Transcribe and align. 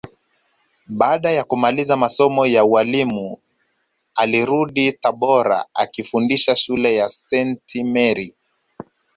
Baada 0.87 1.31
ya 1.31 1.43
kumaliza 1.43 1.97
masomo 1.97 2.45
ya 2.45 2.63
ualimu 2.65 3.37
alirudi 4.15 4.93
Tabora 4.93 5.65
akifundisha 5.73 6.55
shule 6.55 6.95
ya 6.95 7.09
Senti 7.09 7.83
Meri 7.83 8.35